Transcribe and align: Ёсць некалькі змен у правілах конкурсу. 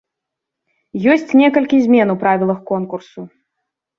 Ёсць 1.15 1.35
некалькі 1.41 1.77
змен 1.85 2.13
у 2.15 2.17
правілах 2.25 2.59
конкурсу. 2.71 3.21